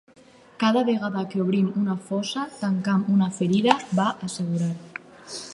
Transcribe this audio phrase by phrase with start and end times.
[0.61, 4.75] Cada vegada que obrim una fossa tancam una ferida, va assegurar.